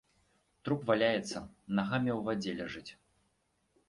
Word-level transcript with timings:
Труп 0.69 0.79
валяецца, 0.91 1.37
нагамі 1.79 2.11
ў 2.13 2.19
вадзе 2.31 2.51
ляжыць. 2.63 2.91